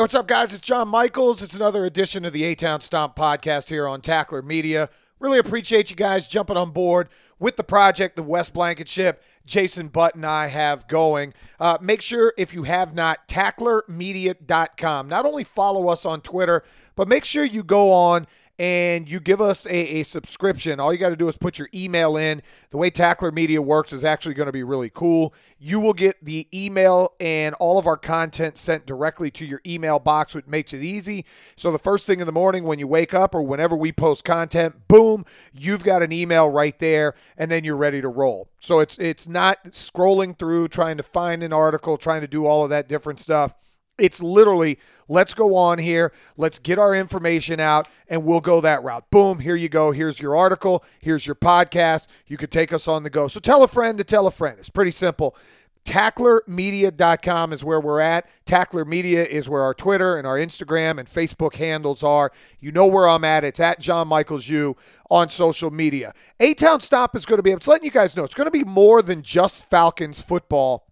[0.00, 0.54] Hey, what's up, guys?
[0.54, 1.42] It's John Michaels.
[1.42, 4.88] It's another edition of the A Town Stomp podcast here on Tackler Media.
[5.18, 9.22] Really appreciate you guys jumping on board with the project, the Wes Blankenship.
[9.44, 11.34] Jason Butt and I have going.
[11.58, 15.06] Uh, make sure if you have not, tacklermedia.com.
[15.06, 16.64] Not only follow us on Twitter,
[16.96, 18.26] but make sure you go on
[18.60, 20.80] and you give us a, a subscription.
[20.80, 22.42] All you got to do is put your email in.
[22.68, 25.32] The way Tackler Media works is actually going to be really cool.
[25.58, 29.98] You will get the email and all of our content sent directly to your email
[29.98, 31.24] box, which makes it easy.
[31.56, 34.26] So the first thing in the morning when you wake up or whenever we post
[34.26, 35.24] content, boom,
[35.54, 38.50] you've got an email right there, and then you're ready to roll.
[38.60, 42.64] So it's it's not scrolling through trying to find an article, trying to do all
[42.64, 43.54] of that different stuff.
[44.00, 44.78] It's literally,
[45.08, 49.10] let's go on here, let's get our information out, and we'll go that route.
[49.10, 49.92] Boom, here you go.
[49.92, 52.06] Here's your article, here's your podcast.
[52.26, 53.28] You could take us on the go.
[53.28, 54.58] So tell a friend to tell a friend.
[54.58, 55.36] It's pretty simple.
[55.84, 58.28] Tacklermedia.com is where we're at.
[58.44, 62.32] Tackler Media is where our Twitter and our Instagram and Facebook handles are.
[62.60, 63.44] You know where I'm at.
[63.44, 64.76] It's at John Michaels U
[65.10, 66.12] on social media.
[66.38, 68.50] A Town Stop is going to be, it's letting you guys know, it's going to
[68.50, 70.86] be more than just Falcons football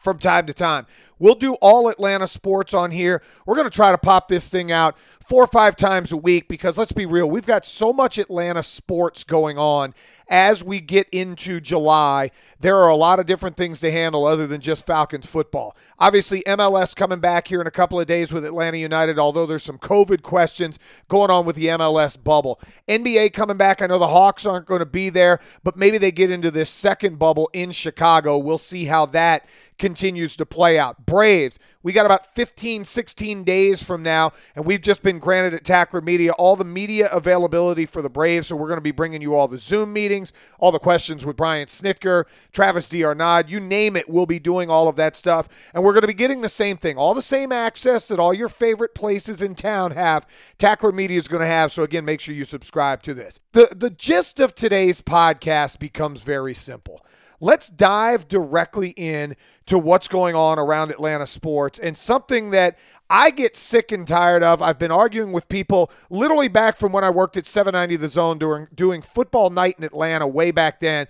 [0.00, 0.86] from time to time.
[1.18, 3.22] We'll do all Atlanta sports on here.
[3.46, 6.46] We're going to try to pop this thing out four or five times a week
[6.48, 9.92] because let's be real, we've got so much Atlanta sports going on
[10.28, 12.30] as we get into July.
[12.58, 15.76] There are a lot of different things to handle other than just Falcons football.
[15.98, 19.62] Obviously, MLS coming back here in a couple of days with Atlanta United, although there's
[19.62, 22.60] some COVID questions going on with the MLS bubble.
[22.88, 23.82] NBA coming back.
[23.82, 26.70] I know the Hawks aren't going to be there, but maybe they get into this
[26.70, 28.38] second bubble in Chicago.
[28.38, 29.46] We'll see how that
[29.78, 31.04] continues to play out.
[31.04, 35.64] Braves, we got about 15, 16 days from now, and we've just been granted at
[35.64, 38.48] Tackler Media all the media availability for the Braves.
[38.48, 40.15] So we're going to be bringing you all the Zoom meetings,
[40.58, 44.08] all the questions with Brian Snitker, Travis d'Arnaud, you name it.
[44.08, 45.48] We'll be doing all of that stuff.
[45.74, 48.32] And we're going to be getting the same thing, all the same access that all
[48.32, 50.26] your favorite places in town have.
[50.58, 51.72] Tackler Media is going to have.
[51.72, 53.40] So again, make sure you subscribe to this.
[53.52, 57.02] The, the gist of today's podcast becomes very simple
[57.40, 59.36] let's dive directly in
[59.66, 64.42] to what's going on around Atlanta sports and something that I get sick and tired
[64.42, 64.60] of.
[64.60, 68.38] I've been arguing with people literally back from when I worked at 790 The Zone
[68.38, 71.06] during doing football night in Atlanta way back then.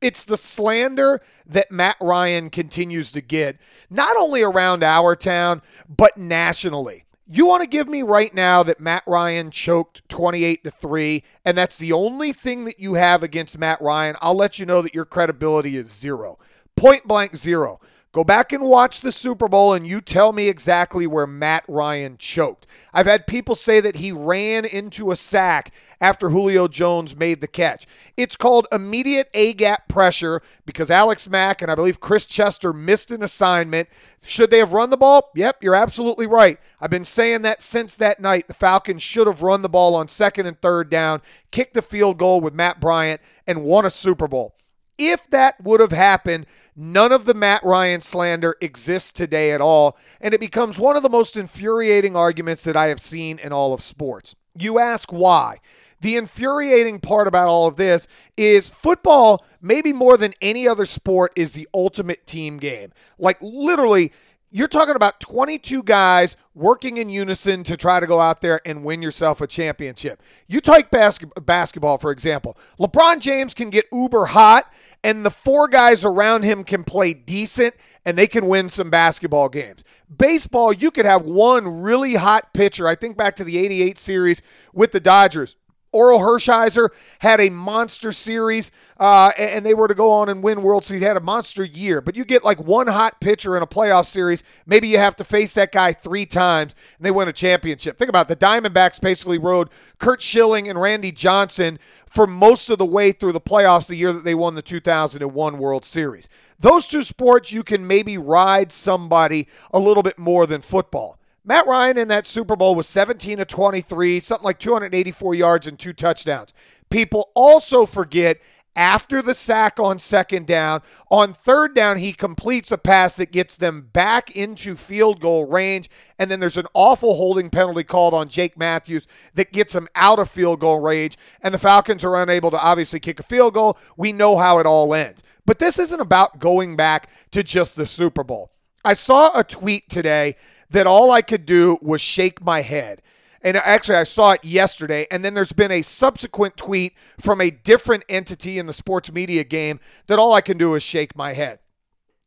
[0.00, 3.58] It's the slander that Matt Ryan continues to get,
[3.88, 7.04] not only around our town, but nationally.
[7.28, 11.58] You want to give me right now that Matt Ryan choked 28 to 3 and
[11.58, 14.16] that's the only thing that you have against Matt Ryan.
[14.20, 16.38] I'll let you know that your credibility is zero.
[16.76, 17.80] Point blank zero.
[18.16, 22.16] Go back and watch the Super Bowl and you tell me exactly where Matt Ryan
[22.16, 22.66] choked.
[22.94, 27.46] I've had people say that he ran into a sack after Julio Jones made the
[27.46, 27.86] catch.
[28.16, 33.10] It's called immediate A gap pressure because Alex Mack and I believe Chris Chester missed
[33.10, 33.90] an assignment.
[34.24, 35.30] Should they have run the ball?
[35.34, 36.58] Yep, you're absolutely right.
[36.80, 38.48] I've been saying that since that night.
[38.48, 42.16] The Falcons should have run the ball on second and third down, kicked a field
[42.16, 44.54] goal with Matt Bryant, and won a Super Bowl.
[44.98, 49.96] If that would have happened, none of the Matt Ryan slander exists today at all,
[50.20, 53.72] and it becomes one of the most infuriating arguments that I have seen in all
[53.72, 54.34] of sports.
[54.56, 55.60] You ask why.
[56.00, 58.06] The infuriating part about all of this
[58.36, 62.92] is football, maybe more than any other sport, is the ultimate team game.
[63.18, 64.12] Like, literally,
[64.50, 68.82] you're talking about 22 guys working in unison to try to go out there and
[68.82, 70.22] win yourself a championship.
[70.48, 72.56] You take basketball, for example.
[72.80, 74.72] LeBron James can get uber hot
[75.04, 77.74] and the four guys around him can play decent
[78.06, 79.84] and they can win some basketball games.
[80.16, 82.88] Baseball, you could have one really hot pitcher.
[82.88, 84.40] I think back to the 88 series
[84.72, 85.56] with the Dodgers.
[85.96, 86.90] Orel Hershiser
[87.20, 91.02] had a monster series, uh, and they were to go on and win World Series.
[91.02, 94.42] Had a monster year, but you get like one hot pitcher in a playoff series.
[94.66, 97.98] Maybe you have to face that guy three times, and they win a championship.
[97.98, 98.38] Think about it.
[98.38, 103.32] the Diamondbacks basically rode Curt Schilling and Randy Johnson for most of the way through
[103.32, 106.28] the playoffs the year that they won the 2001 World Series.
[106.58, 111.18] Those two sports, you can maybe ride somebody a little bit more than football.
[111.48, 115.78] Matt Ryan in that Super Bowl was 17 to 23, something like 284 yards and
[115.78, 116.52] two touchdowns.
[116.90, 118.40] People also forget
[118.74, 123.56] after the sack on second down, on third down, he completes a pass that gets
[123.56, 125.88] them back into field goal range.
[126.18, 130.18] And then there's an awful holding penalty called on Jake Matthews that gets him out
[130.18, 131.16] of field goal range.
[131.40, 133.78] And the Falcons are unable to obviously kick a field goal.
[133.96, 135.22] We know how it all ends.
[135.46, 138.50] But this isn't about going back to just the Super Bowl.
[138.84, 140.36] I saw a tweet today
[140.70, 143.02] that all I could do was shake my head.
[143.42, 145.06] And actually, I saw it yesterday.
[145.10, 149.44] And then there's been a subsequent tweet from a different entity in the sports media
[149.44, 149.78] game
[150.08, 151.60] that all I can do is shake my head.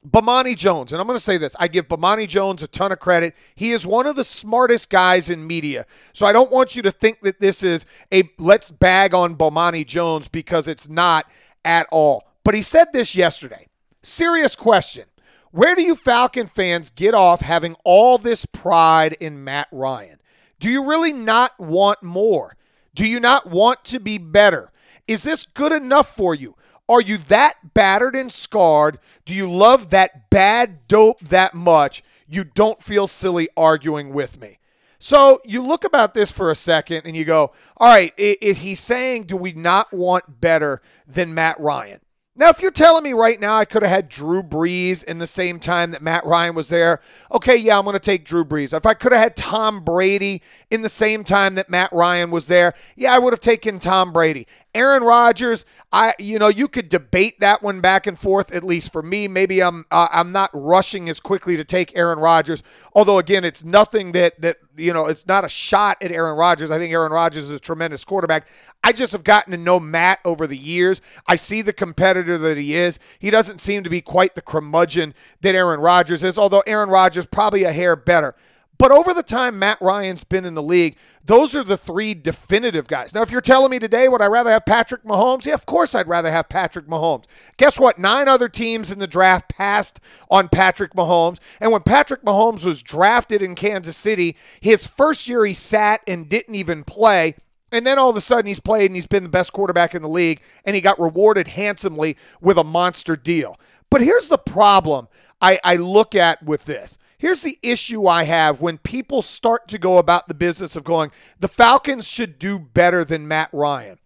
[0.08, 3.00] Bomani Jones, and I'm going to say this I give Bomani Jones a ton of
[3.00, 3.36] credit.
[3.56, 5.86] He is one of the smartest guys in media.
[6.14, 9.86] So I don't want you to think that this is a let's bag on Bomani
[9.86, 11.30] Jones because it's not
[11.66, 12.30] at all.
[12.46, 13.68] But he said this yesterday.
[14.02, 15.04] Serious question.
[15.52, 20.20] Where do you Falcon fans get off having all this pride in Matt Ryan?
[20.60, 22.56] Do you really not want more?
[22.94, 24.72] Do you not want to be better?
[25.08, 26.56] Is this good enough for you?
[26.88, 29.00] Are you that battered and scarred?
[29.26, 32.04] Do you love that bad dope that much?
[32.28, 34.60] You don't feel silly arguing with me.
[35.00, 38.76] So you look about this for a second and you go, all right, is he
[38.76, 42.02] saying, do we not want better than Matt Ryan?
[42.40, 45.28] Now, if you're telling me right now I could have had Drew Brees in the
[45.28, 47.02] same time that Matt Ryan was there,
[47.34, 48.76] okay, yeah, I'm going to take Drew Brees.
[48.76, 50.42] If I could have had Tom Brady
[50.72, 54.14] in the same time that Matt Ryan was there, yeah, I would have taken Tom
[54.14, 54.48] Brady.
[54.74, 58.54] Aaron Rodgers, I you know you could debate that one back and forth.
[58.54, 62.20] At least for me, maybe I'm uh, I'm not rushing as quickly to take Aaron
[62.20, 62.62] Rodgers.
[62.94, 66.70] Although again, it's nothing that that you know it's not a shot at Aaron Rodgers.
[66.70, 68.48] I think Aaron Rodgers is a tremendous quarterback.
[68.84, 71.02] I just have gotten to know Matt over the years.
[71.28, 73.00] I see the competitor that he is.
[73.18, 76.38] He doesn't seem to be quite the curmudgeon that Aaron Rodgers is.
[76.38, 78.36] Although Aaron Rodgers probably a hair better.
[78.80, 80.96] But over the time Matt Ryan's been in the league,
[81.26, 83.14] those are the three definitive guys.
[83.14, 85.46] Now, if you're telling me today, would I rather have Patrick Mahomes?
[85.46, 87.26] Yeah, of course I'd rather have Patrick Mahomes.
[87.58, 88.00] Guess what?
[88.00, 90.00] Nine other teams in the draft passed
[90.32, 91.40] on Patrick Mahomes.
[91.60, 96.30] And when Patrick Mahomes was drafted in Kansas City, his first year he sat and
[96.30, 97.36] didn't even play.
[97.74, 100.02] And then all of a sudden he's played and he's been the best quarterback in
[100.02, 103.60] the league and he got rewarded handsomely with a monster deal.
[103.90, 105.10] But here's the problem
[105.42, 106.98] I, I look at with this.
[107.20, 111.12] Here's the issue I have when people start to go about the business of going,
[111.38, 114.00] the Falcons should do better than Matt Ryan.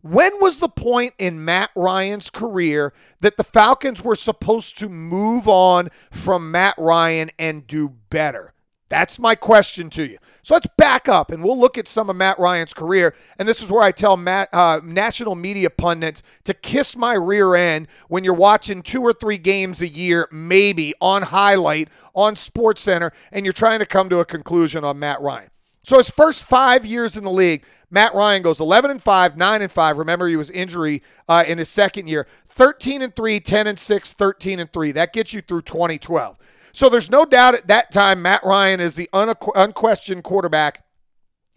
[0.00, 5.46] When was the point in Matt Ryan's career that the Falcons were supposed to move
[5.46, 8.53] on from Matt Ryan and do better?
[8.88, 10.18] That's my question to you.
[10.42, 13.14] So let's back up and we'll look at some of Matt Ryan's career.
[13.38, 17.54] And this is where I tell Matt, uh, national media pundits to kiss my rear
[17.54, 22.82] end when you're watching two or three games a year, maybe on highlight on Sports
[22.82, 25.50] Center, and you're trying to come to a conclusion on Matt Ryan.
[25.82, 29.62] So his first five years in the league, Matt Ryan goes 11 and 5, 9
[29.62, 29.98] and 5.
[29.98, 32.26] Remember, he was injury uh, in his second year.
[32.48, 34.92] 13 and 3, 10 and 6, 13 and 3.
[34.92, 36.38] That gets you through 2012.
[36.74, 40.84] So there's no doubt at that time Matt Ryan is the unquestioned quarterback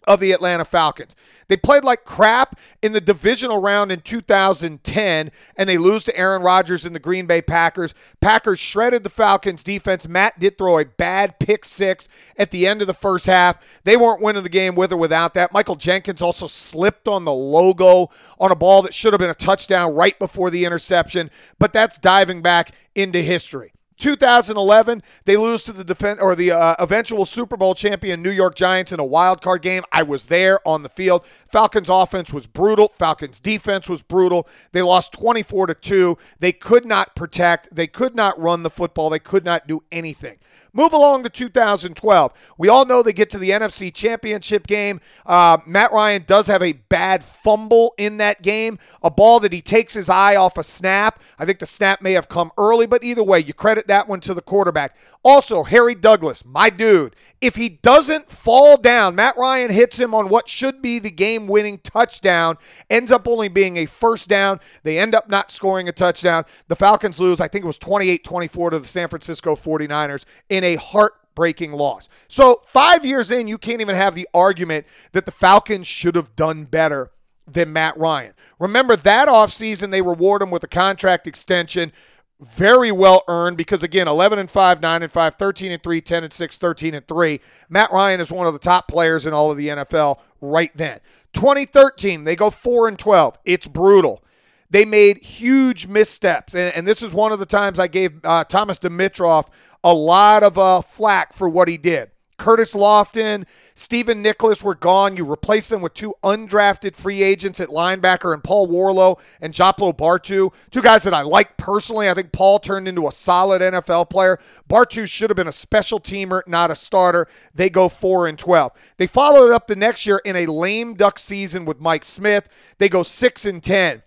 [0.06, 1.16] of the Atlanta Falcons.
[1.48, 6.42] They played like crap in the divisional round in 2010, and they lose to Aaron
[6.42, 7.94] Rodgers and the Green Bay Packers.
[8.20, 10.06] Packers shredded the Falcons defense.
[10.06, 13.58] Matt did throw a bad pick six at the end of the first half.
[13.82, 15.52] They weren't winning the game with or without that.
[15.52, 19.34] Michael Jenkins also slipped on the logo on a ball that should have been a
[19.34, 21.28] touchdown right before the interception,
[21.58, 23.72] but that's diving back into history.
[23.98, 28.54] 2011, they lose to the defense or the uh, eventual Super Bowl champion New York
[28.54, 29.82] Giants in a wild card game.
[29.92, 31.24] I was there on the field.
[31.48, 32.88] Falcons offense was brutal.
[32.96, 34.48] Falcons defense was brutal.
[34.72, 36.18] They lost 24 to 2.
[36.38, 37.74] They could not protect.
[37.74, 39.10] They could not run the football.
[39.10, 40.38] They could not do anything.
[40.78, 42.32] Move along to 2012.
[42.56, 45.00] We all know they get to the NFC Championship game.
[45.26, 49.60] Uh, Matt Ryan does have a bad fumble in that game, a ball that he
[49.60, 51.20] takes his eye off a snap.
[51.36, 54.20] I think the snap may have come early, but either way, you credit that one
[54.20, 54.96] to the quarterback.
[55.28, 60.30] Also, Harry Douglas, my dude, if he doesn't fall down, Matt Ryan hits him on
[60.30, 62.56] what should be the game winning touchdown,
[62.88, 64.58] ends up only being a first down.
[64.84, 66.46] They end up not scoring a touchdown.
[66.68, 70.64] The Falcons lose, I think it was 28 24 to the San Francisco 49ers in
[70.64, 72.08] a heartbreaking loss.
[72.26, 76.36] So, five years in, you can't even have the argument that the Falcons should have
[76.36, 77.10] done better
[77.46, 78.32] than Matt Ryan.
[78.58, 81.92] Remember that offseason, they reward him with a contract extension
[82.40, 86.24] very well earned because again 11 and 5 9 and 5 13 and 3 10
[86.24, 89.50] and 6 13 and 3 matt ryan is one of the top players in all
[89.50, 91.00] of the nfl right then.
[91.32, 94.22] 2013 they go 4 and 12 it's brutal.
[94.70, 98.44] They made huge missteps and, and this is one of the times i gave uh,
[98.44, 99.48] thomas dimitroff
[99.82, 105.16] a lot of uh, flack for what he did Curtis Lofton, Stephen Nicholas were gone.
[105.16, 109.96] You replaced them with two undrafted free agents at linebacker and Paul Worrilow and Joplo
[109.96, 112.08] Bartu, two guys that I like personally.
[112.08, 114.38] I think Paul turned into a solid NFL player.
[114.68, 117.26] Bartu should have been a special teamer, not a starter.
[117.52, 118.72] They go 4 and 12.
[118.96, 122.48] They followed it up the next year in a lame duck season with Mike Smith.
[122.78, 124.02] They go 6 and 10.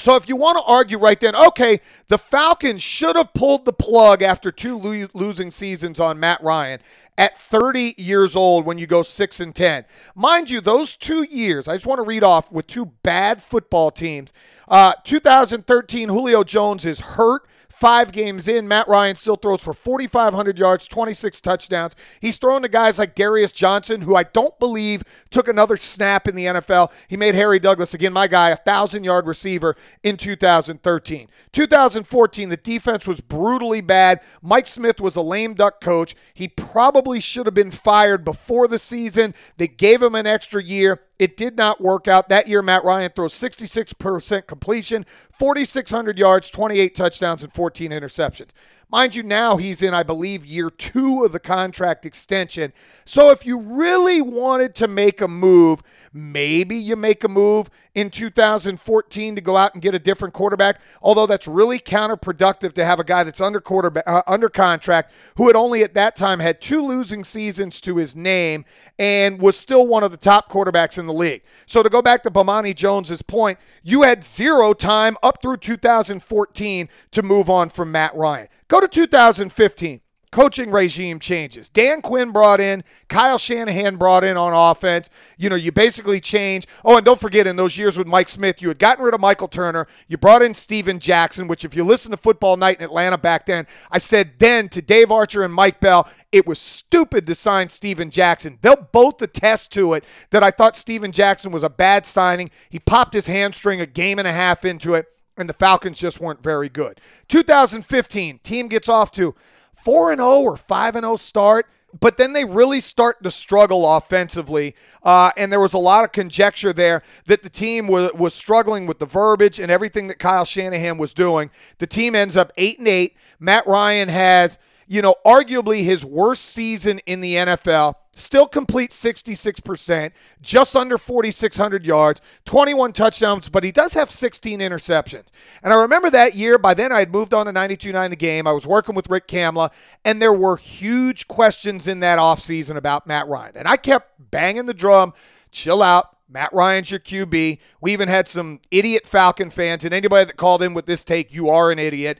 [0.00, 3.72] So if you want to argue right then, okay, the Falcons should have pulled the
[3.72, 4.78] plug after two
[5.12, 6.78] losing seasons on Matt Ryan
[7.18, 9.84] at 30 years old when you go 6 and 10.
[10.14, 13.90] Mind you, those 2 years, I just want to read off with two bad football
[13.90, 14.32] teams.
[14.68, 17.48] Uh, 2013 Julio Jones is hurt
[17.78, 21.94] five games in, Matt Ryan still throws for 4,500 yards, 26 touchdowns.
[22.20, 26.34] He's thrown to guys like Darius Johnson, who I don't believe took another snap in
[26.34, 26.90] the NFL.
[27.06, 31.28] He made Harry Douglas, again, my guy, a 1,000 yard receiver in 2013.
[31.52, 34.20] 2014, the defense was brutally bad.
[34.42, 36.16] Mike Smith was a lame duck coach.
[36.34, 39.34] He probably should have been fired before the season.
[39.56, 41.02] They gave him an extra year.
[41.18, 42.28] It did not work out.
[42.28, 45.04] That year, Matt Ryan throws 66% completion,
[45.38, 48.50] 4,600 yards, 28 touchdowns, and 14 interceptions.
[48.90, 52.72] Mind you, now he's in, I believe, year two of the contract extension.
[53.04, 58.08] So if you really wanted to make a move, maybe you make a move in
[58.08, 60.80] 2014 to go out and get a different quarterback.
[61.02, 65.48] Although that's really counterproductive to have a guy that's under quarterback uh, under contract who
[65.48, 68.64] had only at that time had two losing seasons to his name
[68.98, 71.42] and was still one of the top quarterbacks in the league.
[71.66, 76.88] So to go back to Bomani Jones's point, you had zero time up through 2014
[77.12, 78.48] to move on from Matt Ryan.
[78.66, 81.68] Go to 2015 coaching regime changes.
[81.68, 85.08] Dan Quinn brought in, Kyle Shanahan brought in on offense.
[85.36, 86.66] You know, you basically change.
[86.84, 89.20] Oh, and don't forget, in those years with Mike Smith, you had gotten rid of
[89.20, 89.86] Michael Turner.
[90.06, 93.46] You brought in Steven Jackson, which, if you listen to Football Night in Atlanta back
[93.46, 97.68] then, I said then to Dave Archer and Mike Bell, it was stupid to sign
[97.68, 98.58] Steven Jackson.
[98.60, 102.50] They'll both attest to it that I thought Steven Jackson was a bad signing.
[102.68, 105.06] He popped his hamstring a game and a half into it
[105.38, 107.00] and the Falcons just weren't very good.
[107.28, 109.34] 2015, team gets off to
[109.74, 111.66] 4 and 0 or 5 and 0 start,
[111.98, 114.74] but then they really start to struggle offensively.
[115.02, 118.86] Uh, and there was a lot of conjecture there that the team was, was struggling
[118.86, 121.50] with the verbiage and everything that Kyle Shanahan was doing.
[121.78, 123.16] The team ends up 8 and 8.
[123.40, 130.12] Matt Ryan has, you know, arguably his worst season in the NFL still complete 66%,
[130.40, 135.26] just under 4,600 yards, 21 touchdowns, but he does have 16 interceptions.
[135.62, 138.46] And I remember that year, by then I had moved on to 92.9 the game.
[138.46, 139.70] I was working with Rick Kamla,
[140.04, 143.52] and there were huge questions in that offseason about Matt Ryan.
[143.56, 145.12] And I kept banging the drum,
[145.52, 146.14] chill out.
[146.30, 147.58] Matt Ryan's your QB.
[147.80, 151.32] We even had some idiot Falcon fans, and anybody that called in with this take,
[151.32, 152.18] you are an idiot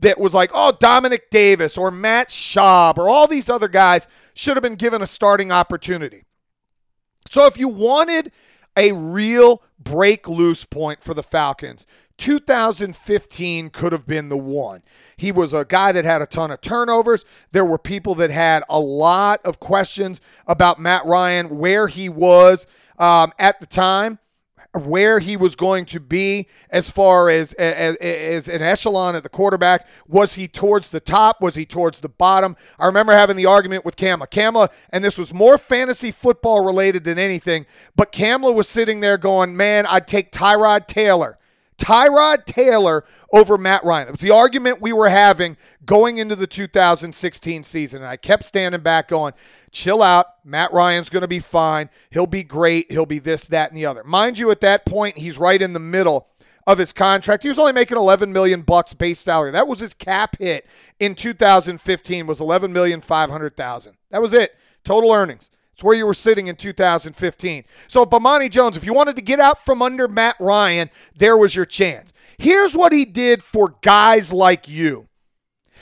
[0.00, 4.56] that was like, oh, Dominique Davis or Matt Schaub or all these other guys should
[4.56, 6.24] have been given a starting opportunity.
[7.30, 8.32] So if you wanted
[8.76, 11.86] a real break loose point for the Falcons,
[12.18, 14.82] 2015 could have been the one.
[15.16, 17.24] He was a guy that had a ton of turnovers.
[17.52, 22.66] There were people that had a lot of questions about Matt Ryan, where he was
[22.98, 24.18] um, at the time
[24.78, 29.28] where he was going to be as far as, as, as an echelon at the
[29.28, 29.86] quarterback.
[30.06, 31.40] Was he towards the top?
[31.40, 32.56] Was he towards the bottom?
[32.78, 34.28] I remember having the argument with Kamla.
[34.28, 37.66] Kamla, and this was more fantasy football related than anything,
[37.96, 41.38] but Kamla was sitting there going, "Man, I'd take Tyrod Taylor."
[41.78, 44.08] Tyrod Taylor over Matt Ryan.
[44.08, 45.56] It was the argument we were having
[45.86, 48.02] going into the 2016 season.
[48.02, 49.32] And I kept standing back going,
[49.78, 50.26] chill out.
[50.44, 51.88] Matt Ryan's going to be fine.
[52.10, 52.90] He'll be great.
[52.90, 54.02] He'll be this, that, and the other.
[54.02, 56.28] Mind you, at that point, he's right in the middle
[56.66, 57.44] of his contract.
[57.44, 59.52] He was only making 11 million bucks base salary.
[59.52, 60.66] That was his cap hit
[60.98, 63.96] in 2015 was 11 million 500,000.
[64.10, 64.56] That was it.
[64.84, 65.50] Total earnings.
[65.72, 67.64] It's where you were sitting in 2015.
[67.86, 71.54] So, Bomani Jones, if you wanted to get out from under Matt Ryan, there was
[71.54, 72.12] your chance.
[72.36, 75.08] Here's what he did for guys like you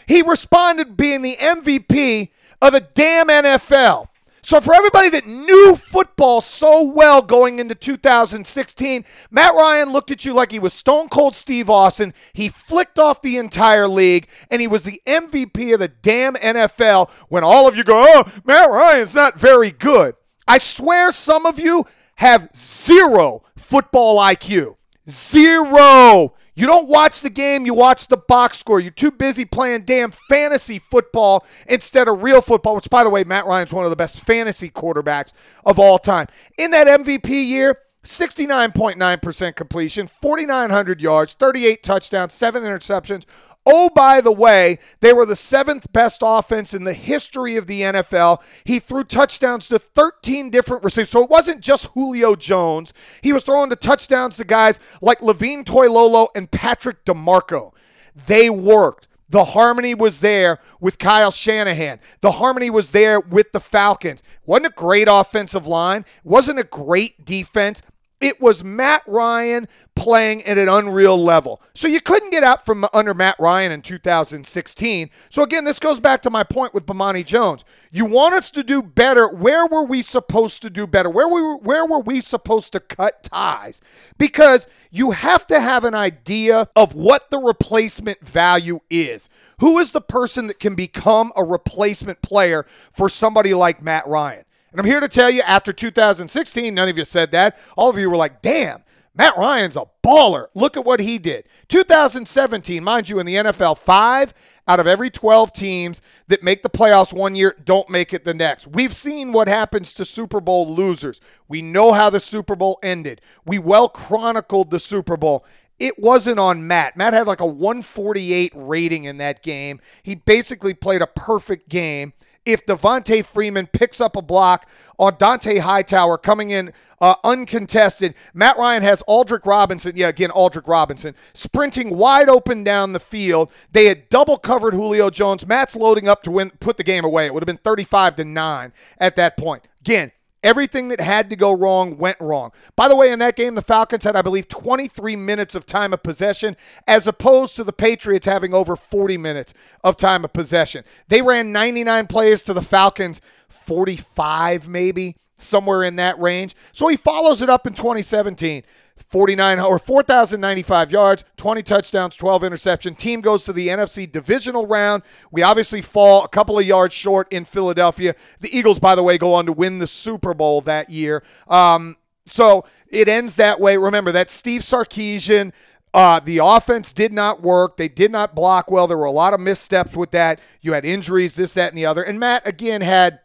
[0.06, 4.08] he responded being the MVP of the damn NFL.
[4.46, 10.24] So, for everybody that knew football so well going into 2016, Matt Ryan looked at
[10.24, 12.14] you like he was Stone Cold Steve Austin.
[12.32, 17.10] He flicked off the entire league, and he was the MVP of the damn NFL
[17.28, 20.14] when all of you go, oh, Matt Ryan's not very good.
[20.46, 21.84] I swear some of you
[22.14, 24.76] have zero football IQ.
[25.10, 26.34] Zero.
[26.56, 28.80] You don't watch the game, you watch the box score.
[28.80, 33.24] You're too busy playing damn fantasy football instead of real football, which, by the way,
[33.24, 35.32] Matt Ryan's one of the best fantasy quarterbacks
[35.66, 36.28] of all time.
[36.56, 43.26] In that MVP year, 69.9% completion, 4,900 yards, 38 touchdowns, seven interceptions,
[43.68, 47.82] Oh, by the way, they were the seventh best offense in the history of the
[47.82, 48.40] NFL.
[48.62, 51.10] He threw touchdowns to 13 different receivers.
[51.10, 52.94] So it wasn't just Julio Jones.
[53.22, 57.72] He was throwing the touchdowns to guys like Levine Toilolo and Patrick DiMarco.
[58.14, 59.08] They worked.
[59.28, 61.98] The harmony was there with Kyle Shanahan.
[62.20, 64.22] The harmony was there with the Falcons.
[64.44, 66.04] Wasn't a great offensive line.
[66.22, 67.82] Wasn't a great defense.
[68.20, 71.60] It was Matt Ryan playing at an unreal level.
[71.74, 75.10] So you couldn't get out from under Matt Ryan in 2016.
[75.28, 77.64] So again, this goes back to my point with Bomani Jones.
[77.90, 79.28] You want us to do better.
[79.28, 81.10] Where were we supposed to do better?
[81.10, 83.82] Where were where were we supposed to cut ties?
[84.16, 89.28] Because you have to have an idea of what the replacement value is.
[89.60, 94.44] Who is the person that can become a replacement player for somebody like Matt Ryan?
[94.70, 97.58] And I'm here to tell you, after 2016, none of you said that.
[97.76, 98.82] All of you were like, damn,
[99.14, 100.48] Matt Ryan's a baller.
[100.54, 101.48] Look at what he did.
[101.68, 104.34] 2017, mind you, in the NFL, five
[104.68, 108.34] out of every 12 teams that make the playoffs one year don't make it the
[108.34, 108.66] next.
[108.66, 111.20] We've seen what happens to Super Bowl losers.
[111.48, 113.20] We know how the Super Bowl ended.
[113.44, 115.44] We well chronicled the Super Bowl.
[115.78, 116.96] It wasn't on Matt.
[116.96, 119.80] Matt had like a 148 rating in that game.
[120.02, 122.12] He basically played a perfect game
[122.46, 128.14] if Devonta Freeman picks up a block on Dont'a Hightower coming in uh, uncontested.
[128.32, 133.50] Matt Ryan has Aldrick Robinson, yeah, again, Aldrick Robinson, sprinting wide open down the field.
[133.72, 135.46] They had double covered Julio Jones.
[135.46, 137.26] Matt's loading up to win, put the game away.
[137.26, 139.64] It would have been 35 to 9 at that point.
[139.80, 140.12] Again,
[140.42, 142.52] Everything that had to go wrong went wrong.
[142.76, 145.92] By the way, in that game, the Falcons had, I believe, 23 minutes of time
[145.92, 150.84] of possession, as opposed to the Patriots having over 40 minutes of time of possession.
[151.08, 156.54] They ran 99 plays to the Falcons, 45 maybe, somewhere in that range.
[156.72, 158.62] So he follows it up in 2017.
[159.08, 162.94] 49 or 4,095 yards, 20 touchdowns, 12 interception.
[162.94, 165.02] Team goes to the NFC divisional round.
[165.30, 168.14] We obviously fall a couple of yards short in Philadelphia.
[168.40, 171.22] The Eagles, by the way, go on to win the Super Bowl that year.
[171.48, 173.76] Um, so it ends that way.
[173.76, 175.52] Remember, that Steve Sarkisian.
[175.94, 177.78] Uh, the offense did not work.
[177.78, 178.86] They did not block well.
[178.86, 180.40] There were a lot of missteps with that.
[180.60, 182.02] You had injuries, this, that, and the other.
[182.02, 183.20] And Matt, again, had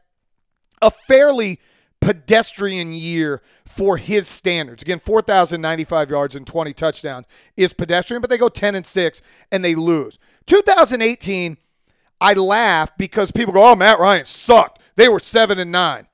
[0.81, 1.59] a fairly
[1.99, 4.83] pedestrian year for his standards.
[4.83, 7.25] Again, 4,095 yards and 20 touchdowns
[7.57, 10.19] is pedestrian, but they go 10 and 6 and they lose.
[10.47, 11.57] 2018,
[12.19, 14.81] I laugh because people go, "Oh, Matt Ryan sucked.
[14.95, 16.07] They were 7 and 9."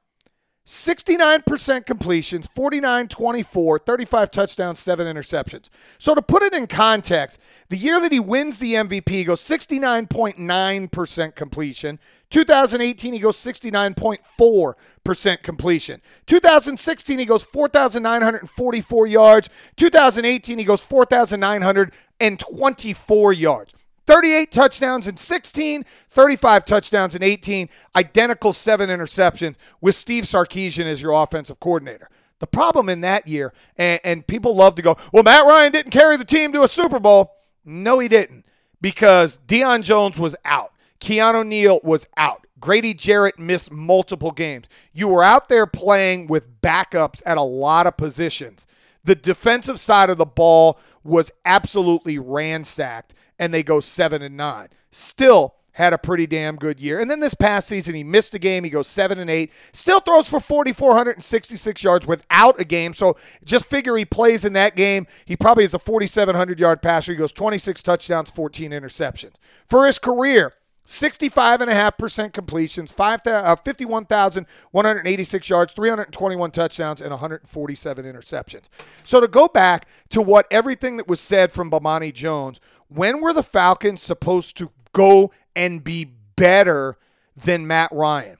[0.68, 5.70] 69% completions, 49 24, 35 touchdowns, 7 interceptions.
[5.98, 9.40] So to put it in context, the year that he wins the MVP, he goes
[9.42, 12.00] 69.9% completion.
[12.30, 16.02] 2018, he goes 69.4% completion.
[16.26, 19.50] 2016, he goes 4,944 yards.
[19.78, 23.74] 2018, he goes 4,924 yards.
[24.08, 31.02] 38 touchdowns in 16, 35 touchdowns in 18, identical seven interceptions with Steve Sarkisian as
[31.02, 32.10] your offensive coordinator.
[32.40, 35.92] The problem in that year, and, and, people love to go, well, Matt Ryan didn't
[35.92, 37.34] carry the team to a Super Bowl.
[37.66, 38.46] No, he didn't,
[38.80, 40.72] because Deion Jones was out.
[41.00, 42.46] Keanu Neal was out.
[42.60, 44.68] Grady Jarrett missed multiple games.
[44.94, 48.68] You were out there playing with backups at a lot of positions.
[49.04, 54.70] The defensive side of the ball was absolutely ransacked and they go seven and nine.
[54.92, 57.00] Still had a pretty damn good year.
[57.00, 58.64] And then this past season, he missed a game.
[58.64, 59.52] He goes seven and eight.
[59.74, 62.96] Still throws for 4,466 yards without a game.
[62.96, 65.06] So just figure he plays in that game.
[65.26, 67.12] He probably is a 4,700 yard passer.
[67.12, 69.36] He goes 26 touchdowns, 14 interceptions.
[69.68, 70.54] For his career,
[70.88, 78.70] 65.5% completions, 5, uh, 51,186 yards, 321 touchdowns, and 147 interceptions.
[79.04, 83.34] So to go back to what everything that was said from Bomani Jones, when were
[83.34, 86.98] the Falcons supposed to go and be better
[87.36, 88.38] than Matt Ryan?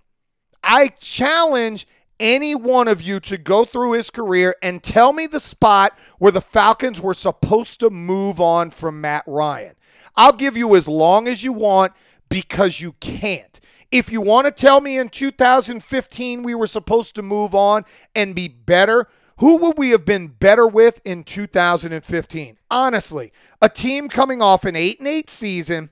[0.64, 1.88] I challenge
[2.20, 6.32] any one of you to go through his career and tell me the spot where
[6.32, 9.76] the Falcons were supposed to move on from Matt Ryan.
[10.16, 11.94] I'll give you as long as you want
[12.30, 13.60] because you can't.
[13.92, 18.36] If you want to tell me in 2015 we were supposed to move on and
[18.36, 22.58] be better, who would we have been better with in 2015?
[22.70, 25.90] Honestly, a team coming off an 8 and 8 season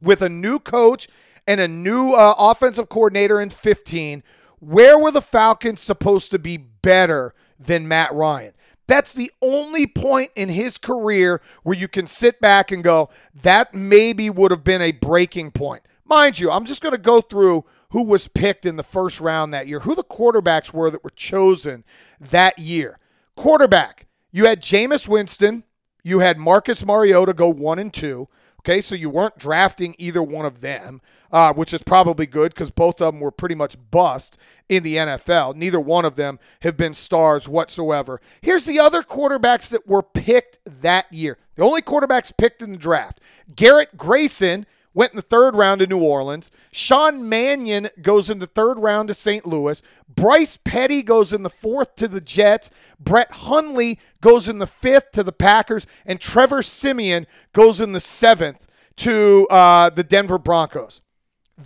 [0.00, 1.08] with a new coach
[1.46, 4.22] and a new uh, offensive coordinator in 15,
[4.60, 8.54] where were the Falcons supposed to be better than Matt Ryan?
[8.86, 13.74] That's the only point in his career where you can sit back and go, that
[13.74, 15.82] maybe would have been a breaking point.
[16.06, 19.54] Mind you, I'm just going to go through who was picked in the first round
[19.54, 21.84] that year, who the quarterbacks were that were chosen
[22.20, 22.98] that year.
[23.36, 25.64] Quarterback, you had Jameis Winston,
[26.02, 28.28] you had Marcus Mariota go one and two.
[28.60, 32.70] Okay, so you weren't drafting either one of them, uh, which is probably good because
[32.70, 34.38] both of them were pretty much bust
[34.70, 35.54] in the NFL.
[35.54, 38.22] Neither one of them have been stars whatsoever.
[38.40, 41.36] Here's the other quarterbacks that were picked that year.
[41.56, 43.20] The only quarterbacks picked in the draft
[43.54, 46.50] Garrett Grayson went in the third round to New Orleans.
[46.72, 49.44] Sean Mannion goes in the third round to St.
[49.44, 49.82] Louis.
[50.08, 52.70] Bryce Petty goes in the fourth to the Jets.
[52.98, 55.86] Brett Hundley goes in the fifth to the Packers.
[56.06, 61.00] And Trevor Siemian goes in the seventh to uh, the Denver Broncos.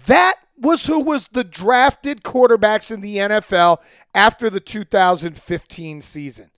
[0.07, 3.81] That was who was the drafted quarterbacks in the NFL
[4.15, 6.51] after the 2015 season.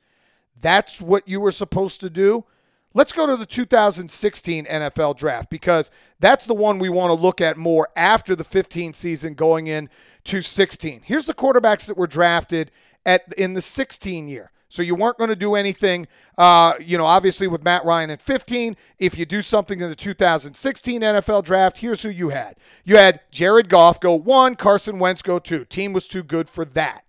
[0.61, 2.44] That's what you were supposed to do.
[2.92, 7.40] Let's go to the 2016 NFL draft because that's the one we want to look
[7.40, 9.88] at more after the 15 season going in
[10.24, 11.03] to 16.
[11.05, 12.72] Here's the quarterbacks that were drafted
[13.07, 14.50] at in the 16 year.
[14.68, 16.07] So you weren't going to do anything,
[16.38, 18.76] uh, you know, obviously with Matt Ryan at 15.
[19.00, 22.57] If you do something in the 2016 NFL draft, here's who you had.
[22.85, 25.64] You had Jared Goff go one, Carson Wentz go two.
[25.64, 27.05] Team was too good for that.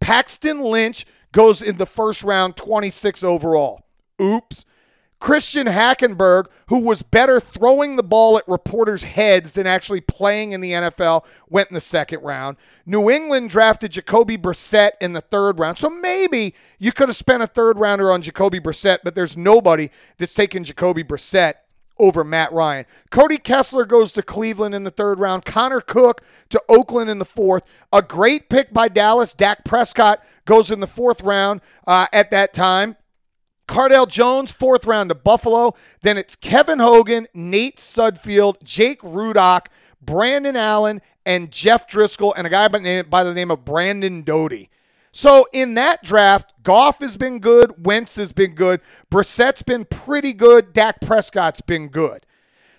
[0.00, 3.82] Paxton Lynch goes in the first round, 26 overall.
[4.20, 4.64] Oops.
[5.22, 10.60] Christian Hackenberg, who was better throwing the ball at reporters' heads than actually playing in
[10.60, 12.56] the NFL, went in the second round.
[12.86, 15.78] New England drafted Jacoby Brissett in the third round.
[15.78, 19.90] So maybe you could have spent a third rounder on Jacoby Brissett, but there's nobody
[20.18, 21.54] that's taken Jacoby Brissett
[22.00, 22.84] over Matt Ryan.
[23.10, 25.44] Cody Kessler goes to Cleveland in the third round.
[25.44, 27.62] Connor Cook to Oakland in the fourth.
[27.92, 29.34] A great pick by Dallas.
[29.34, 32.96] Dak Prescott goes in the fourth round uh, at that time.
[33.66, 35.74] Cardale Jones, fourth round to Buffalo.
[36.02, 39.66] Then it's Kevin Hogan, Nate Sudfeld, Jake Rudock,
[40.00, 42.68] Brandon Allen, and Jeff Driskel, and a guy
[43.02, 44.68] by the name of Brandon Doughty.
[45.12, 50.32] So in that draft, Goff has been good, Wentz has been good, Brissett's been pretty
[50.32, 52.24] good, Dak Prescott's been good.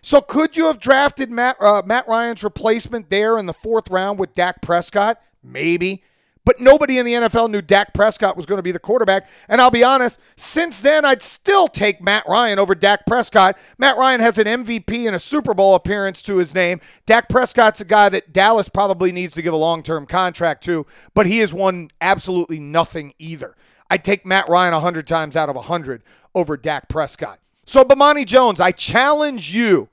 [0.02, 4.20] So could you have drafted Matt, uh, Matt Ryan's replacement there in the fourth round
[4.20, 5.22] with Dak Prescott?
[5.44, 6.04] Maybe.
[6.46, 9.30] But nobody in the NFL knew Dak Prescott was going to be the quarterback.
[9.48, 13.58] And I'll be honest, since then, I'd still take Matt Ryan over Dak Prescott.
[13.78, 16.82] Matt Ryan has an MVP and a Super Bowl appearance to his name.
[17.06, 20.86] Dak Prescott's a guy that Dallas probably needs to give a long term contract to,
[21.14, 23.56] but he has won absolutely nothing either.
[23.90, 26.04] I'd take Matt Ryan 100 times out of 100
[26.36, 27.40] over Dak Prescott.
[27.66, 29.88] So, Bomani Jones, I challenge you.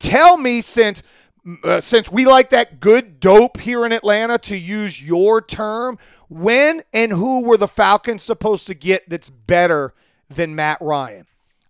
[0.00, 1.02] Tell me since
[1.62, 6.82] uh, since we like that good dope here in Atlanta, to use your term, when
[6.92, 9.94] and who were the Falcons supposed to get that's better
[10.28, 11.26] than Matt Ryan?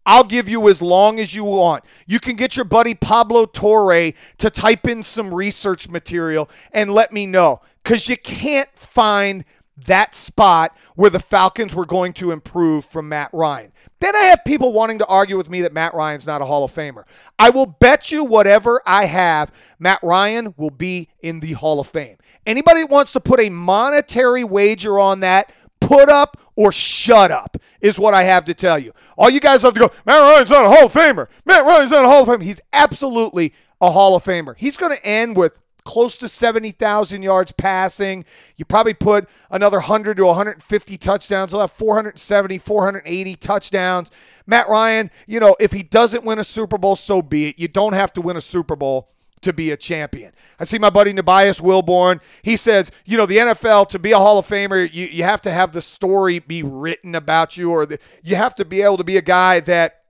[0.06, 1.84] I'll give you as long as you want.
[2.06, 7.10] You can get your buddy Pablo Torre to type in some research material and let
[7.10, 9.44] me know because you can't find
[9.76, 13.72] that spot where the Falcons were going to improve from Matt Ryan.
[14.00, 16.64] Then I have people wanting to argue with me that Matt Ryan's not a Hall
[16.64, 17.04] of Famer.
[17.38, 21.86] I will bet you whatever I have, Matt Ryan will be in the Hall of
[21.86, 22.18] Fame.
[22.46, 27.56] Anybody that wants to put a monetary wager on that, put up or shut up
[27.80, 28.92] is what I have to tell you.
[29.16, 31.28] All you guys have to go, Matt Ryan's not a Hall of Famer.
[31.44, 32.42] Matt Ryan's not a Hall of Famer.
[32.42, 34.54] He's absolutely a Hall of Famer.
[34.56, 38.24] He's going to end with close to 70,000 yards passing.
[38.56, 41.52] You probably put another 100 to 150 touchdowns.
[41.52, 44.10] He'll have 470, 480 touchdowns.
[44.46, 47.58] Matt Ryan, you know, if he doesn't win a Super Bowl, so be it.
[47.58, 49.10] You don't have to win a Super Bowl
[49.42, 50.32] to be a champion.
[50.58, 52.20] I see my buddy Nebias Wilborn.
[52.42, 55.42] He says, you know, the NFL, to be a Hall of Famer, you, you have
[55.42, 58.96] to have the story be written about you, or the, you have to be able
[58.96, 60.04] to be a guy that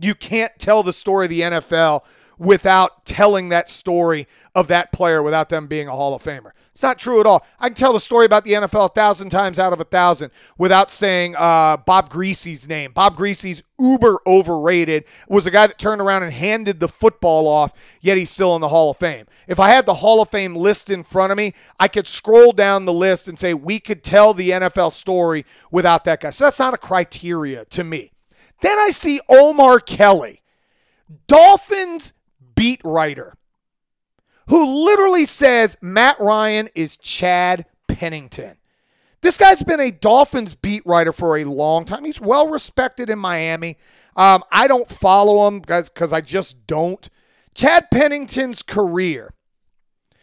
[0.00, 2.04] you can't tell the story of the NFL
[2.38, 6.52] without telling that story of that player without them being a Hall of Famer.
[6.72, 7.44] It's not true at all.
[7.60, 10.30] I can tell the story about the NFL a thousand times out of a thousand
[10.56, 12.92] without saying uh, Bob Griese's name.
[12.92, 17.74] Bob Griese's uber overrated was a guy that turned around and handed the football off,
[18.00, 19.26] yet he's still in the Hall of Fame.
[19.46, 22.52] If I had the Hall of Fame list in front of me, I could scroll
[22.52, 26.30] down the list and say we could tell the NFL story without that guy.
[26.30, 28.12] So that's not a criteria to me.
[28.62, 30.40] Then I see Omar Kelly.
[31.26, 32.14] Dolphins
[32.62, 33.34] beat writer
[34.46, 38.56] who literally says Matt Ryan is Chad Pennington.
[39.20, 42.04] This guy's been a Dolphins beat writer for a long time.
[42.04, 43.78] He's well respected in Miami.
[44.14, 47.10] Um, I don't follow him because I just don't.
[47.52, 49.34] Chad Pennington's career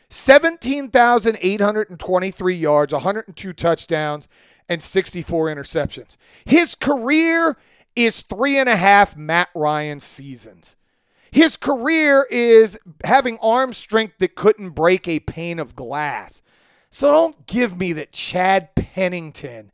[0.09, 4.29] 17,823 yards, 102 touchdowns,
[4.69, 6.15] and 64 interceptions.
[6.45, 7.57] His career
[7.97, 10.77] is three and a half Matt Ryan seasons.
[11.31, 16.41] His career is having arm strength that couldn't break a pane of glass.
[16.89, 19.71] So don't give me that Chad Pennington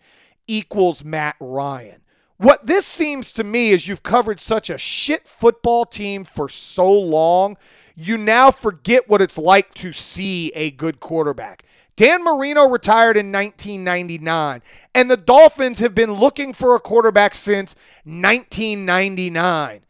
[0.48, 2.02] equals Matt Ryan.
[2.38, 6.92] What this seems to me is you've covered such a shit football team for so
[6.92, 7.56] long,
[7.96, 11.64] you now forget what it's like to see a good quarterback.
[11.96, 14.62] Dan Marino retired in 1999,
[14.94, 19.85] and the Dolphins have been looking for a quarterback since 1999.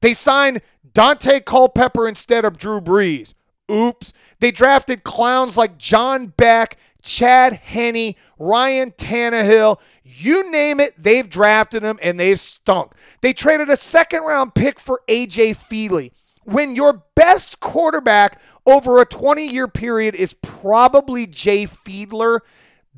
[0.00, 3.34] They signed Daunte Culpepper instead of Drew Brees.
[3.70, 4.12] Oops.
[4.40, 9.80] They drafted clowns like John Beck, Chad Henne, Ryan Tannehill.
[10.02, 12.92] You name it, they've drafted them and they've stunk.
[13.20, 16.12] They traded a second round pick for AJ Feeley.
[16.44, 22.40] When your best quarterback over a 20 year period is probably Jay Fiedler,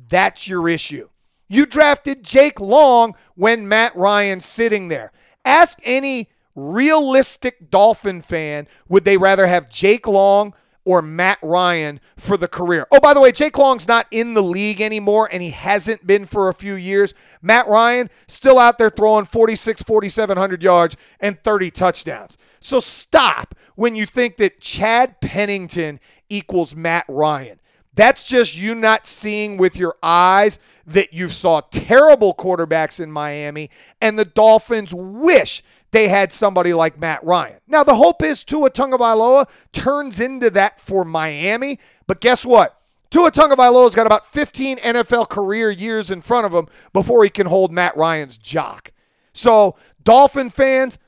[0.07, 1.09] that's your issue.
[1.47, 5.11] You drafted Jake Long when Matt Ryan's sitting there.
[5.43, 10.53] Ask any realistic Dolphin fan would they rather have Jake Long
[10.85, 12.87] or Matt Ryan for the career.
[12.91, 16.25] Oh, by the way, Jake Long's not in the league anymore, and he hasn't been
[16.25, 17.13] for a few years.
[17.41, 22.37] Matt Ryan still out there throwing 46, 4,700 yards and 30 touchdowns.
[22.59, 27.59] So stop when you think that Chad Pennington equals Matt Ryan.
[27.93, 33.69] That's just you not seeing with your eyes that you saw terrible quarterbacks in Miami,
[34.01, 37.59] and the Dolphins wish they had somebody like Matt Ryan.
[37.67, 42.79] Now, the hope is Tua Tagovailoa turns into that for Miami, but guess what?
[43.09, 47.47] Tua Tagovailoa's got about 15 NFL career years in front of him before he can
[47.47, 48.91] hold Matt Ryan's jock.
[49.33, 50.99] So, Dolphin fans,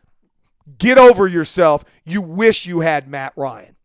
[0.78, 1.84] get over yourself.
[2.04, 3.76] You wish you had Matt Ryan.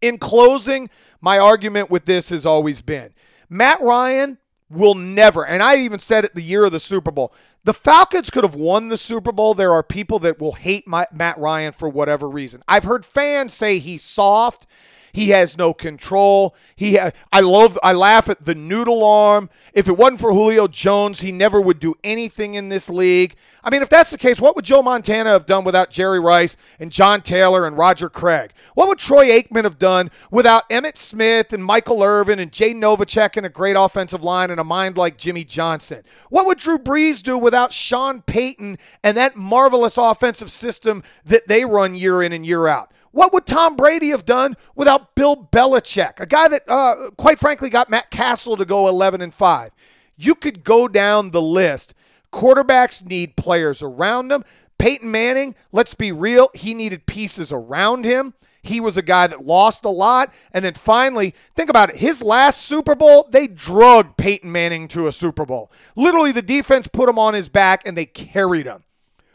[0.00, 3.14] In closing, my argument with this has always been
[3.48, 4.38] Matt Ryan
[4.70, 7.32] will never, and I even said it the year of the Super Bowl,
[7.64, 9.54] the Falcons could have won the Super Bowl.
[9.54, 12.62] There are people that will hate my, Matt Ryan for whatever reason.
[12.68, 14.66] I've heard fans say he's soft.
[15.14, 16.56] He has no control.
[16.74, 19.48] He ha- I love I laugh at the noodle arm.
[19.72, 23.36] If it wasn't for Julio Jones, he never would do anything in this league.
[23.62, 26.56] I mean, if that's the case, what would Joe Montana have done without Jerry Rice
[26.80, 28.54] and John Taylor and Roger Craig?
[28.74, 33.36] What would Troy Aikman have done without Emmitt Smith and Michael Irvin and Jay Novacek
[33.36, 36.02] and a great offensive line and a mind like Jimmy Johnson?
[36.28, 41.64] What would Drew Brees do without Sean Payton and that marvelous offensive system that they
[41.64, 42.90] run year in and year out?
[43.14, 47.70] What would Tom Brady have done without Bill Belichick, a guy that, uh, quite frankly,
[47.70, 49.70] got Matt Cassel to go 11 and 5?
[50.16, 51.94] You could go down the list.
[52.32, 54.44] Quarterbacks need players around them.
[54.78, 58.34] Peyton Manning, let's be real, he needed pieces around him.
[58.62, 60.34] He was a guy that lost a lot.
[60.50, 61.96] And then finally, think about it.
[61.96, 65.70] His last Super Bowl, they drugged Peyton Manning to a Super Bowl.
[65.94, 68.82] Literally, the defense put him on his back and they carried him.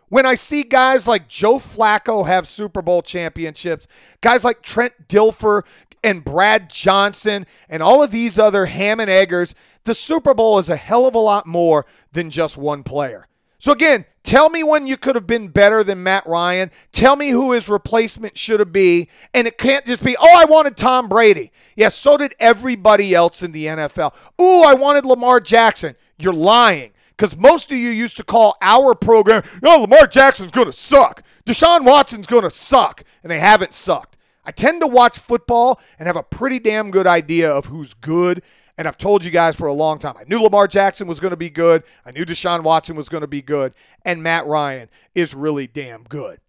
[0.09, 3.87] When I see guys like Joe Flacco have Super Bowl championships,
[4.21, 5.63] guys like Trent Dilfer
[6.03, 10.69] and Brad Johnson and all of these other ham and eggers, the Super Bowl is
[10.69, 13.27] a hell of a lot more than just one player.
[13.59, 16.71] So again, tell me when you could have been better than Matt Ryan.
[16.91, 19.07] Tell me who his replacement should have been.
[19.33, 21.51] And it can't just be, oh, I wanted Tom Brady.
[21.75, 24.15] Yes, yeah, so did everybody else in the NFL.
[24.41, 25.95] Ooh, I wanted Lamar Jackson.
[26.17, 30.67] You're lying because most of you used to call our program, oh, Lamar Jackson's going
[30.67, 31.21] to suck.
[31.45, 33.03] Deshaun Watson's going to suck.
[33.23, 34.15] And they haven't sucked.
[34.45, 38.41] I tend to watch football and have a pretty damn good idea of who's good.
[38.77, 40.15] And I've told you guys for a long time.
[40.17, 41.83] I knew Lamar Jackson was going to be good.
[42.05, 43.73] I knew Deshaun Watson was going to be good.
[44.05, 46.39] And Matt Ryan is really damn good.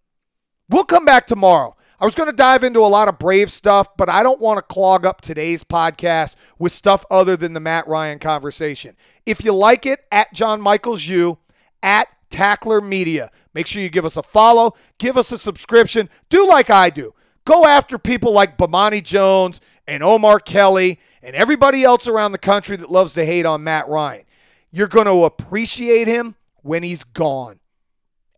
[0.69, 1.75] We'll come back tomorrow.
[2.01, 4.57] I was going to dive into a lot of Brave stuff, but I don't want
[4.57, 8.97] to clog up today's podcast with stuff other than the Matt Ryan conversation.
[9.27, 11.37] If you like it, at John Michaels U,
[11.83, 13.29] at Tackler Media.
[13.53, 16.09] Make sure you give us a follow, give us a subscription.
[16.29, 17.13] Do like I do.
[17.45, 22.77] Go after people like Bomani Jones and Omar Kelly and everybody else around the country
[22.77, 24.23] that loves to hate on Matt Ryan.
[24.71, 26.33] You're going to appreciate him
[26.63, 27.59] when he's gone.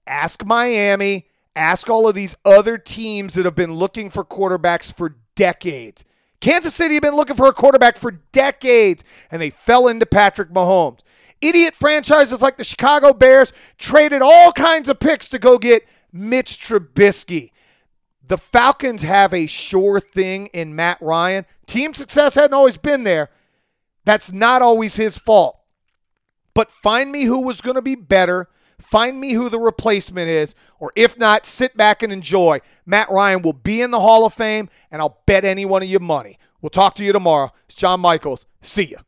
[0.06, 5.18] Ask Miami Ask all of these other teams that have been looking for quarterbacks for
[5.36, 6.04] decades.
[6.42, 10.50] Kansas City have been looking for a quarterback for decades, and they fell into Patrick
[10.50, 11.00] Mahomes.
[11.42, 16.58] Idiot franchises like the Chicago Bears traded all kinds of picks to go get Mitch
[16.58, 17.52] Trubisky.
[18.26, 21.46] The Falcons have a sure thing in Matt Ryan.
[21.66, 23.30] Team success hadn't always been there.
[24.06, 25.60] That's not always his fault.
[26.54, 28.48] But find me who was going to be better
[28.84, 32.60] Find me who the replacement is, or if not, sit back and enjoy.
[32.86, 35.89] Matt Ryan will be in the Hall of Fame, and I'll bet any one of
[35.89, 36.38] you money.
[36.62, 37.52] We'll talk to you tomorrow.
[37.65, 38.46] It's John Michaels.
[38.62, 39.00] See ya.